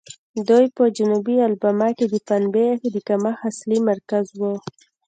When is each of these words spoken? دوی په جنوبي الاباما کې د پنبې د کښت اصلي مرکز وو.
دوی 0.47 0.65
په 0.77 0.83
جنوبي 0.97 1.35
الاباما 1.45 1.89
کې 1.97 2.05
د 2.13 2.15
پنبې 2.27 2.67
د 2.93 2.95
کښت 3.07 3.35
اصلي 3.49 3.77
مرکز 3.89 4.25
وو. 4.39 4.53